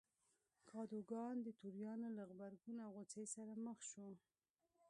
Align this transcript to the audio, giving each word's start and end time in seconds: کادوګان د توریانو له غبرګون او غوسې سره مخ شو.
کادوګان 0.69 1.35
د 1.43 1.47
توریانو 1.59 2.07
له 2.17 2.23
غبرګون 2.29 2.77
او 2.85 2.89
غوسې 2.95 3.23
سره 3.35 3.53
مخ 3.65 3.79
شو. 3.91 4.09